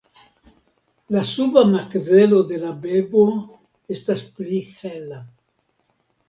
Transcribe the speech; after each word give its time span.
La 1.15 1.19
suba 1.31 1.61
makzelo 1.73 2.39
de 2.53 2.57
la 2.63 2.71
beko 2.87 3.27
estas 3.97 4.25
pli 4.41 4.63
hela. 4.73 5.21